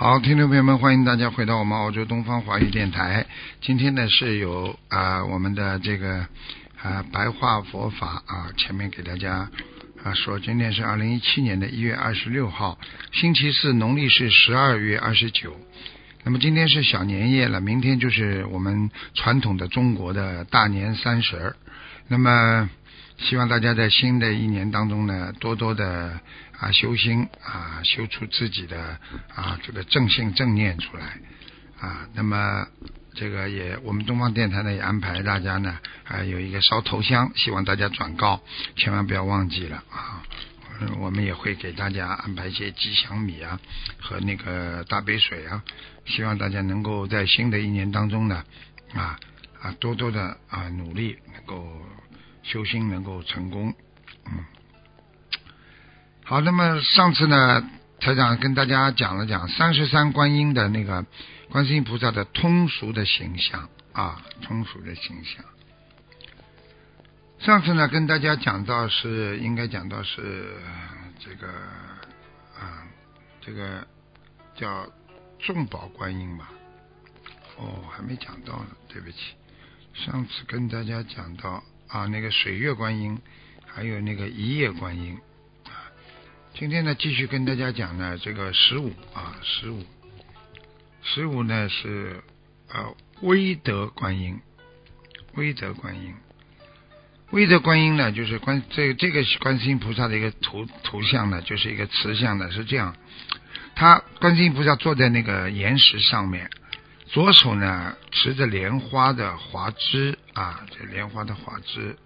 [0.00, 3.26] 好，听众朋友们，欢迎大家回到我们澳洲东方华语电台。
[3.60, 6.24] 今天呢是有啊、我们的这个
[6.80, 9.50] 啊、白话佛法啊，前面给大家
[10.04, 12.78] 啊说，今天是二零一七年的一月二十六号，
[13.10, 15.56] 星期四，农历是十二月二十九。
[16.22, 21.56] 那么今天是小年夜了，明天就是我们传统的中国的大年三十儿。
[22.06, 22.70] 那么
[23.18, 26.20] 希望大家在新的一年当中呢，多多的
[26.58, 28.98] 啊修心啊，修出自己的
[29.34, 31.18] 啊这个正性正念出来
[31.80, 32.08] 啊。
[32.14, 32.66] 那么
[33.14, 38.40] 这个也，我们东方电台呢也安排大家呢啊有一个烧头香，希望大家转告，
[38.76, 40.22] 千万不要忘记了啊。
[41.00, 43.58] 我们也会给大家安排一些吉祥米啊
[44.00, 45.64] 和那个大杯水啊，
[46.06, 48.44] 希望大家能够在新的一年当中呢
[48.94, 49.18] 啊
[49.60, 51.82] 啊多多的啊努力，能够
[52.48, 53.74] 修心能够成功。
[54.24, 54.44] 嗯，
[56.24, 57.68] 好，那么上次呢，
[58.00, 61.04] 台长跟大家讲了讲三十三观音的那个
[61.50, 65.44] 观世音菩萨的通俗的形象啊，通俗的形象。
[67.38, 70.56] 上次呢，跟大家讲到是应该讲到是
[71.18, 71.48] 这个
[72.58, 72.88] 啊，
[73.42, 73.86] 这个
[74.56, 74.86] 叫
[75.38, 76.48] 众宝观音吧？
[77.58, 79.18] 哦，还没讲到呢，对不起。
[79.92, 83.18] 上次跟大家讲到啊，那个水月观音，
[83.66, 85.18] 还有那个一叶观音。
[86.54, 89.84] 今天呢，继续跟大家讲呢，这个十五啊，十五，
[91.02, 92.22] 十五呢是
[92.68, 94.40] 呃威德观音，
[95.34, 96.14] 威德观音。
[97.30, 102.96] 威德观音呢，就是观这这个观世音菩萨的一个图图像呢，就是一个慈像呢，是这样。
[103.74, 106.50] 他观世音菩萨坐在那个岩石上面，
[107.08, 111.96] 左手呢持着莲花的华枝啊，这莲花的华枝，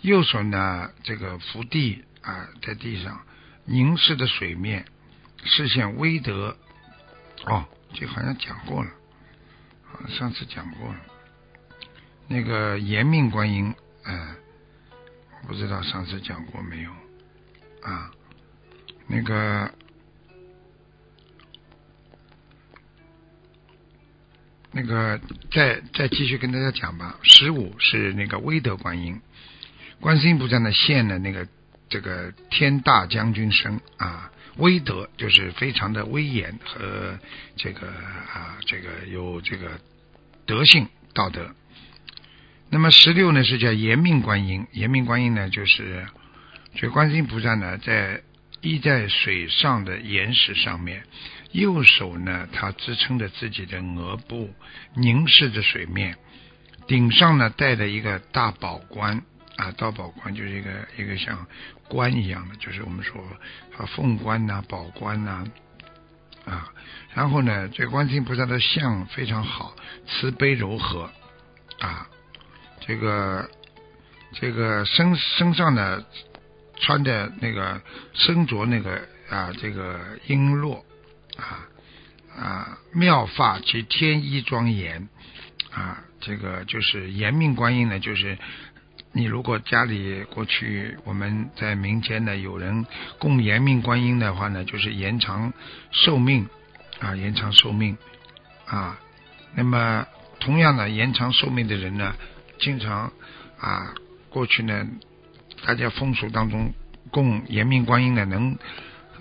[0.00, 3.20] 右手呢这个伏地啊，在地上
[3.64, 4.86] 凝视着水面，
[5.44, 6.56] 视线微德。
[7.44, 7.64] 哦，
[7.94, 8.90] 这好像讲过了，
[10.08, 11.00] 上次讲过了。
[12.26, 14.34] 那个延命观音，哎、
[15.46, 16.90] 不知道上次讲过没有
[17.82, 18.10] 啊？
[19.06, 19.72] 那个
[24.78, 27.18] 那个，再再继续跟大家讲吧。
[27.24, 29.20] 十五是那个威德观音，
[29.98, 31.48] 观世音菩萨呢现了那个
[31.88, 37.18] 这个天大将军身啊，威德就是非常的威严和
[37.56, 39.80] 这个啊这个有这个
[40.46, 41.52] 德性道德。
[42.70, 46.06] 那么十六呢是叫延命观音，延命观音呢就是
[46.76, 48.22] 这观世音菩萨呢在
[48.60, 51.02] 依在水上的岩石上面，
[51.52, 54.50] 右手呢他支撑着自己的额部，
[54.94, 56.16] 凝视着水面，
[56.86, 59.22] 顶上呢戴着一个大宝冠
[59.56, 61.46] 啊，大宝冠就是一个一个像
[61.88, 63.22] 冠一样的，就是我们说
[63.76, 65.44] 啊凤冠呐、宝冠呐
[66.44, 66.72] 啊，
[67.14, 69.74] 然后呢这观世音菩萨的相非常好，
[70.06, 71.10] 慈悲柔和
[71.80, 72.08] 啊。
[72.80, 73.50] 这个
[74.32, 76.02] 这个身身上呢，
[76.76, 77.82] 穿的那个
[78.14, 80.82] 身着那个啊，这个璎珞
[81.38, 81.64] 啊
[82.36, 85.08] 啊，妙发及天衣庄严
[85.72, 88.36] 啊，这个就是延命观音呢，就是
[89.12, 92.84] 你如果家里过去我们在民间呢有人
[93.18, 95.52] 供延命观音的话呢，就是延长
[95.90, 96.48] 寿命
[97.00, 97.96] 啊，延长寿命
[98.66, 98.98] 啊，
[99.54, 100.06] 那么
[100.40, 102.14] 同样的延长寿命的人呢。
[102.60, 103.12] 经常
[103.60, 103.94] 啊，
[104.30, 104.84] 过去呢，
[105.64, 106.72] 大家风俗当中
[107.12, 108.58] 供延命观音呢，能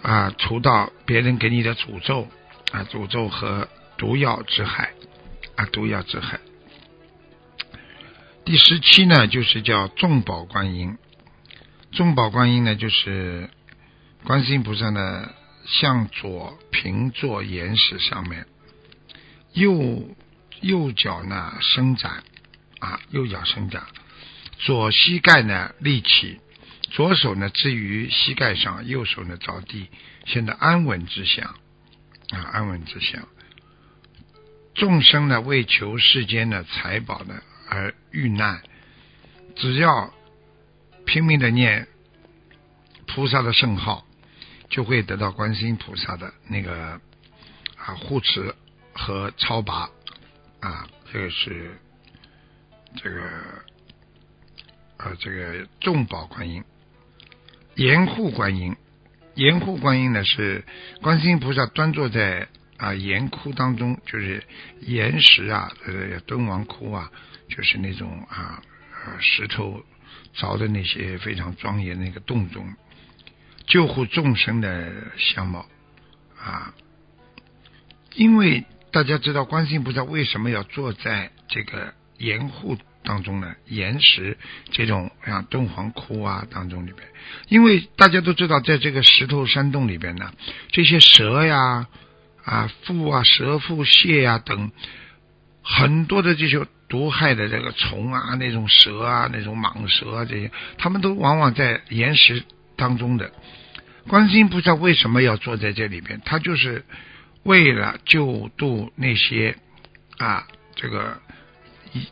[0.01, 2.27] 啊除到别人给你的诅咒
[2.71, 3.67] 啊，诅咒和
[3.97, 4.94] 毒药之害
[5.55, 6.39] 啊，毒药之害。
[8.45, 10.97] 第十七呢，就是叫众宝观音。
[11.91, 13.49] 众宝观音呢，就是
[14.23, 15.31] 观世音菩萨呢，
[15.65, 18.45] 向左平坐岩石上面，
[19.53, 20.09] 右
[20.61, 22.23] 右脚呢伸展。
[22.79, 23.88] 啊，右脚伸展，
[24.59, 26.39] 左膝盖呢立起，
[26.89, 29.89] 左手呢置于膝盖上，右手呢着地，
[30.25, 31.45] 现在安稳之相。
[32.29, 33.27] 啊，安稳之相。
[34.73, 38.61] 众生呢为求世间的财宝呢而遇难，
[39.55, 40.13] 只要
[41.05, 41.87] 拼命的念
[43.05, 44.05] 菩萨的圣号，
[44.69, 46.99] 就会得到观世音菩萨的那个
[47.77, 48.53] 啊护持
[48.93, 49.89] 和超拔。
[50.59, 51.79] 啊，这个是
[52.95, 53.21] 这个
[54.97, 56.63] 啊这个众宝观音、
[57.77, 58.75] 严护观音、
[59.35, 60.65] 严护观音呢是
[61.01, 64.44] 观世音菩萨端坐在啊岩窟当中，就是
[64.81, 67.12] 岩石啊，呃敦煌窟啊，
[67.47, 68.63] 就是那种啊
[69.19, 69.83] 石头
[70.35, 72.68] 凿的那些非常庄严那个洞中。
[73.68, 75.68] 救护众生的相貌
[76.39, 76.73] 啊，
[78.15, 82.75] 因为大家知道观世音菩萨为什么要坐在这个岩护
[83.07, 83.56] 当中呢？
[83.68, 84.38] 岩石
[84.69, 87.07] 这种像敦煌窟啊当中里边，
[87.48, 90.33] 因为大家都知道，在这个石头山洞里边呢，
[90.74, 91.88] 这些蛇呀
[92.44, 94.71] 啊蝮啊蛇蝮蟹呀等
[95.63, 102.44] 很多的这些毒害的这个虫啊，那种蛇啊，那种蟒蛇啊这些，他们都往往在岩石
[102.75, 103.31] 当中的。
[104.09, 106.21] 观音菩萨为什么要坐在这里边？
[106.25, 106.83] 他就是
[107.44, 109.56] 为了救度那些
[110.18, 110.45] 啊，
[110.75, 111.21] 这个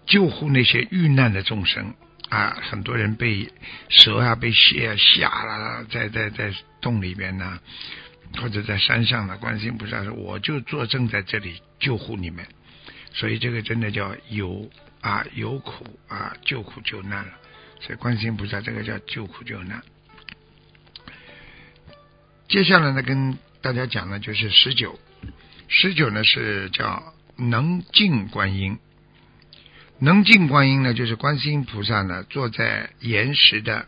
[0.05, 1.93] 救护那些遇难的众生
[2.29, 2.57] 啊。
[2.61, 3.49] 很多人被
[3.89, 7.59] 蛇啊、被蟹啊吓了，在在在洞里边呢，
[8.37, 9.37] 或者在山上呢。
[9.37, 12.45] 观世音菩萨说：“我就坐正在这里救护你们。”
[13.13, 14.69] 所以这个真的叫有
[15.01, 17.31] 啊有苦啊救苦救难了。
[17.79, 19.81] 所以观世音菩萨这个叫救苦救难。
[22.47, 24.99] 接下来呢，跟大家讲的就是十九，
[25.67, 28.77] 十九呢是叫能静观音。
[29.99, 33.85] 能静观音呢，就是观世音菩萨呢坐在岩石的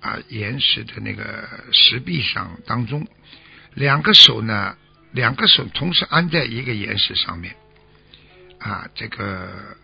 [0.00, 3.06] 啊岩石的那个石壁上当中，
[3.74, 4.76] 两个手呢
[5.12, 7.56] 两个手同时安在一个岩石上面
[8.58, 9.76] 啊，这个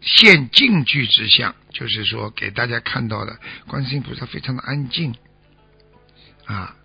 [0.00, 5.14] 现静具之相，就是说给大家看到的观世音菩萨非常的安静。
[6.46, 6.76] 啊，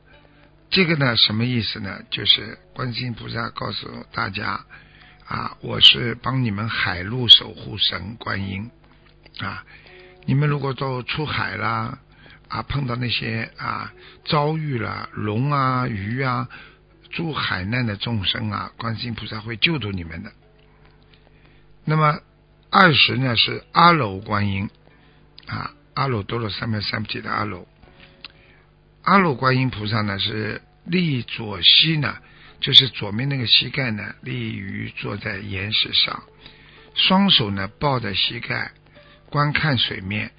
[0.70, 2.02] 这个呢，什么意思呢？
[2.10, 4.66] 就是观世音菩萨告诉大家
[5.30, 8.72] 啊，我是帮你们海陆守护神观音
[9.38, 9.64] 啊。
[10.26, 12.00] 你们如果都出海啦
[12.48, 13.94] 啊，碰到那些啊
[14.26, 16.50] 遭遇了龙啊、鱼啊、
[17.12, 20.31] 住海难的众生啊，观世音菩萨会救度你们的。
[21.86, 22.20] 那么
[22.72, 24.68] 二十呢是阿耨观音
[25.46, 27.68] 啊，阿耨多罗三藐三菩提的阿耨。
[29.04, 32.18] 阿耨观音菩萨呢，是立左膝呢，
[32.60, 36.24] 就是左面那个膝盖呢，立于坐在岩石上，
[36.94, 38.72] 双手呢抱着膝盖，
[39.30, 40.32] 观看水面。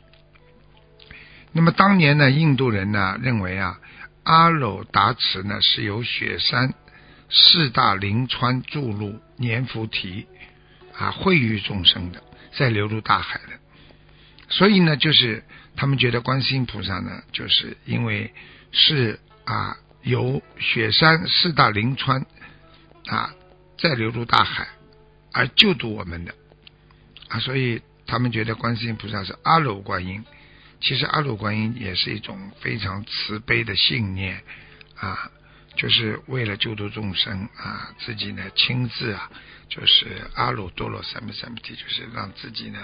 [1.53, 3.81] 那么当年呢，印度人呢认为啊，
[4.23, 6.75] 阿耨达池呢是由雪山
[7.29, 10.27] 四大灵川注入粘菩提
[10.97, 12.23] 啊，惠于众生的，
[12.57, 13.59] 再流入大海的。
[14.49, 15.45] 所以呢，就是
[15.77, 18.35] 他们觉得观世音菩萨呢，就是因为
[18.73, 22.27] 是啊，由雪山四大灵川
[23.07, 23.35] 啊
[23.79, 24.69] 再流入大海
[25.33, 26.35] 而救度我们的
[27.29, 30.25] 啊，所以他们觉得观世音菩萨是阿耨观音。
[30.81, 34.43] 其实阿耨观音也是一种非常慈悲的信念
[34.97, 35.31] 啊，
[35.77, 39.31] 就是为了救度众生啊，自己呢亲自啊，
[39.69, 42.81] 就是阿耨多罗三藐三菩提，就是让自己呢。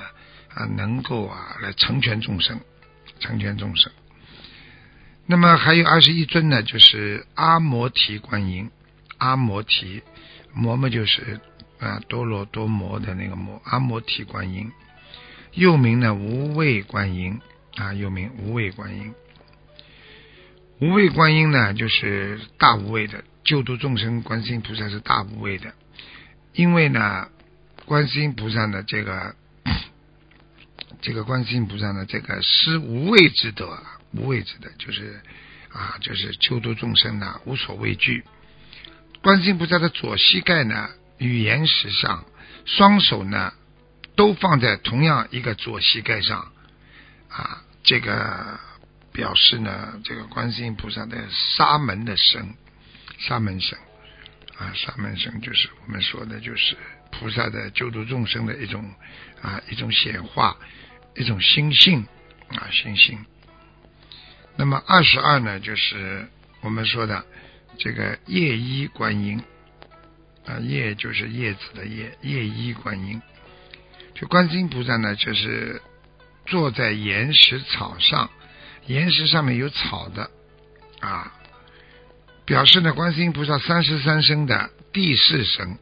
[0.55, 2.59] 啊，能够啊来成全众生，
[3.21, 3.93] 成全众生。
[5.27, 8.71] 那么还有二十一尊呢，就是阿摩提观音，
[9.19, 10.03] 阿摩提，
[10.55, 11.41] 摩摩就是
[11.79, 14.71] 啊多罗多摩的那个摩，阿摩提观音，
[15.53, 17.41] 又名呢无畏观音
[17.75, 19.13] 啊，又名无畏观音。
[20.79, 25.75] 无畏观音呢，就是大无畏的，救度众生，观世音菩萨是大无畏的，
[26.53, 27.29] 因为呢，
[27.85, 29.35] 观世音菩萨的这个。
[31.03, 33.79] 这个观世音菩萨呢，这个施无畏之德，
[34.17, 35.21] 无畏之德就是
[35.73, 38.25] 啊，就是救度众生呢，无所畏惧。
[39.23, 42.25] 观世音菩萨的左膝盖呢，与岩石上，
[42.65, 43.53] 双手呢，
[44.17, 46.53] 都放在同样一个左膝盖上
[47.29, 48.59] 啊，这个
[49.13, 52.55] 表示呢，这个观世音菩萨的沙门的身，
[53.19, 53.79] 沙门身
[54.57, 56.77] 啊，沙门身就是我们说的，就是
[57.13, 58.95] 菩萨的救度众生的一种
[59.43, 60.57] 啊，一种显化。
[61.19, 62.07] 一种心性
[62.51, 63.19] 啊，心性。
[64.57, 66.27] 那么二十二呢，就是
[66.63, 67.25] 我们说的
[67.79, 69.43] 这个叶衣观音
[70.47, 73.21] 啊，叶就是叶子的叶，叶衣观音。
[74.15, 75.83] 就观世音菩萨呢，就是
[76.47, 78.31] 坐在岩石草上，
[78.87, 80.31] 岩石上面有草的
[81.01, 81.35] 啊，
[82.47, 85.77] 表示呢，观世音菩萨三十三生的第四生，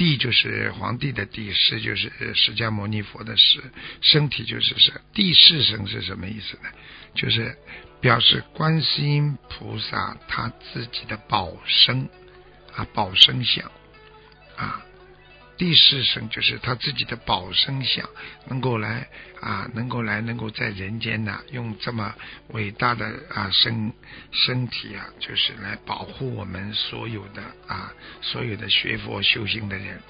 [0.00, 3.62] 帝就是皇帝的帝，释就是释迦牟尼佛的释，
[4.00, 6.70] 身体就是是帝释身是什么意思呢？
[7.14, 7.54] 就是
[8.00, 12.08] 表示观世音菩萨他自己的宝身
[12.74, 13.70] 啊，宝身相
[14.56, 14.82] 啊。
[15.60, 18.08] 第四声就是他自己的宝生相，
[18.48, 19.06] 能够来
[19.42, 22.14] 啊，能够来，能够在人间呢，用这么
[22.48, 23.92] 伟大的啊身
[24.32, 30.00] 身体啊，就是来保护我们所有的啊，所有的学佛修行的人。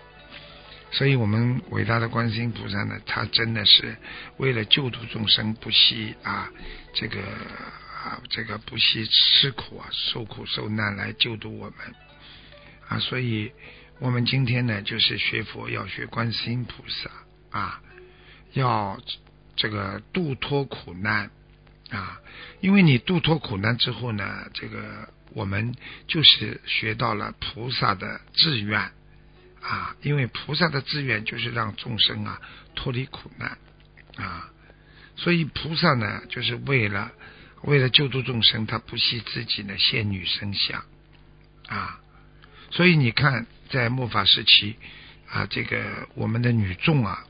[0.92, 3.96] 所以，我们伟大的观世音菩萨呢，他真的是
[4.36, 6.48] 为了救度众生，不惜啊，
[6.94, 7.20] 这个
[8.04, 11.94] 啊，这个不惜吃苦啊，受苦受难来救度我们
[12.86, 13.50] 啊，所以。
[14.00, 17.10] 我们今天呢，就是学佛要学观世音菩萨
[17.50, 17.82] 啊，
[18.54, 18.98] 要
[19.56, 21.30] 这个度脱苦难
[21.90, 22.18] 啊，
[22.62, 25.74] 因为你度脱苦难之后呢，这个我们
[26.06, 28.90] 就是学到了菩萨的志愿
[29.60, 32.40] 啊，因为菩萨的志愿就是让众生啊
[32.74, 33.58] 脱离苦难
[34.16, 34.50] 啊，
[35.14, 37.12] 所以菩萨呢，就是为了
[37.64, 40.86] 为了救度众生，他不惜自己的现女身相
[41.68, 42.00] 啊，
[42.70, 43.46] 所以你看。
[43.70, 44.76] 在末法时期
[45.28, 47.24] 啊，这个我们的女众啊，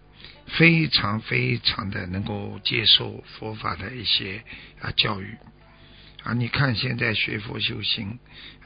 [0.47, 4.43] 非常非常的能够接受佛法的一些
[4.81, 5.37] 啊教育
[6.23, 6.33] 啊。
[6.33, 8.19] 你看现在学佛修行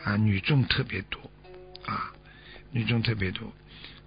[0.05, 1.31] 啊，女众特别多
[1.85, 2.13] 啊，
[2.71, 3.53] 女众特别多，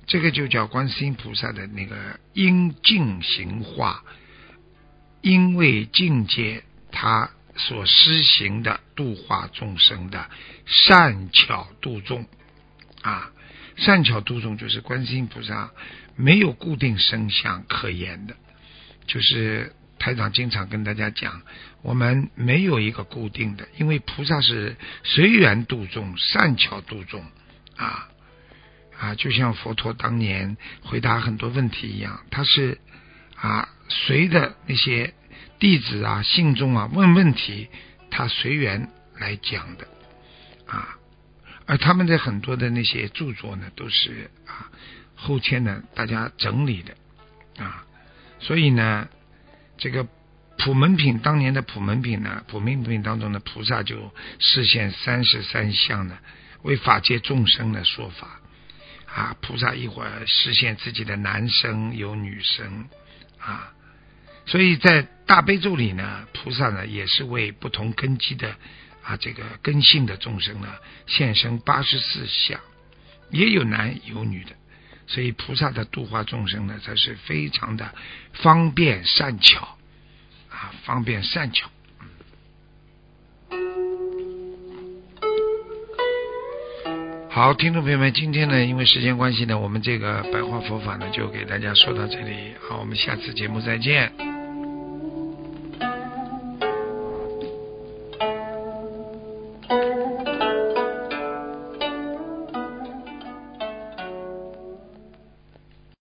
[0.06, 4.02] 这个就叫观世音菩萨的那个因境行化，
[5.22, 10.30] 因为境界他所施行的度化众生的
[10.66, 12.26] 善巧度众
[13.02, 13.34] 啊。
[13.78, 15.72] 善巧度众，就是观世音菩萨
[16.16, 18.36] 没有固定生相可言的，
[19.06, 21.42] 就是台长经常跟大家讲，
[21.84, 27.24] 我们没有一个固定的，因为菩萨是随缘度众，善巧度众
[27.76, 28.10] 啊
[28.98, 32.80] 啊，就像佛陀当年回答很多问题一样，他是
[33.36, 35.14] 啊随着那些
[35.60, 37.70] 弟子啊信众啊问问题，
[38.10, 39.88] 他随缘来讲的。
[41.68, 44.72] 而他们的很多的那些著作呢，都是啊
[45.16, 46.96] 后天呢大家整理的
[47.62, 47.86] 啊，
[48.40, 49.10] 所以呢，
[49.78, 50.08] 这个
[50.58, 56.18] 普门品当年的普门品呢，普门品当中的菩萨就实现三十三相呢，
[56.62, 58.40] 为法界众生的说法
[59.14, 62.88] 啊，菩萨一会儿实现自己的男生有女生
[63.40, 63.74] 啊，
[64.46, 68.56] 所以在大悲咒里呢，菩萨呢也是为不同根基的。
[69.08, 70.68] 啊，这个根性的众生呢，
[71.06, 72.60] 现身八十四相，
[73.32, 74.52] 也有男有女的，
[75.08, 77.96] 所以菩萨的度化众生呢，才是非常的
[78.34, 79.78] 方便善巧
[80.50, 81.70] 啊，方便善巧。
[87.30, 92.56] 好，听众朋友们，今天呢，因为时间关系呢，我们这个白话佛法呢，就给大家说到这里。
[92.68, 94.27] 好，我们下次节目再见。